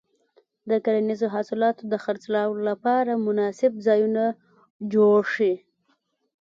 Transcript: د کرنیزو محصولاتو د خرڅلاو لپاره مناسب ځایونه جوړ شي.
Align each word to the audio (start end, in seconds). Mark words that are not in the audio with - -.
د 0.69 0.71
کرنیزو 0.85 1.25
محصولاتو 1.33 1.83
د 1.91 1.93
خرڅلاو 2.03 2.51
لپاره 2.67 3.21
مناسب 3.27 3.71
ځایونه 3.87 4.23
جوړ 4.93 5.19
شي. 5.35 5.53